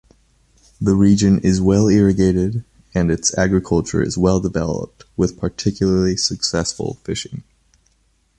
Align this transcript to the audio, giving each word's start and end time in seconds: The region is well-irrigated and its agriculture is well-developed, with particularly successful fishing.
The 0.81 0.95
region 0.95 1.37
is 1.41 1.61
well-irrigated 1.61 2.65
and 2.95 3.11
its 3.11 3.37
agriculture 3.37 4.01
is 4.01 4.17
well-developed, 4.17 5.03
with 5.15 5.37
particularly 5.37 6.17
successful 6.17 6.95
fishing. 7.03 7.43